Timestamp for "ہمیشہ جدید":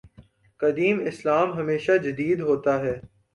1.53-2.39